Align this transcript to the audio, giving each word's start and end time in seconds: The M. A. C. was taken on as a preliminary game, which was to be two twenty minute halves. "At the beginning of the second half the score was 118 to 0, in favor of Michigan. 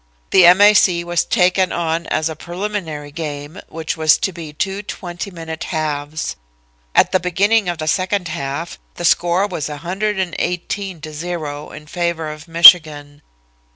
The 0.31 0.47
M. 0.47 0.61
A. 0.61 0.73
C. 0.73 1.03
was 1.03 1.23
taken 1.23 1.71
on 1.71 2.07
as 2.07 2.27
a 2.27 2.35
preliminary 2.35 3.11
game, 3.11 3.61
which 3.69 3.95
was 3.95 4.17
to 4.17 4.31
be 4.33 4.51
two 4.51 4.81
twenty 4.81 5.29
minute 5.29 5.65
halves. 5.65 6.35
"At 6.95 7.11
the 7.11 7.19
beginning 7.19 7.69
of 7.69 7.77
the 7.77 7.87
second 7.87 8.27
half 8.29 8.79
the 8.95 9.05
score 9.05 9.45
was 9.45 9.69
118 9.69 11.01
to 11.01 11.13
0, 11.13 11.69
in 11.69 11.85
favor 11.85 12.31
of 12.31 12.47
Michigan. 12.47 13.21